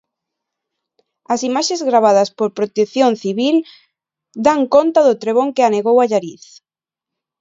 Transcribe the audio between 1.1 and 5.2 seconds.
As imaxes gravadas por Protección Civil dan conta do